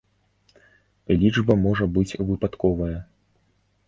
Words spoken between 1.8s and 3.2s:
быць выпадковая.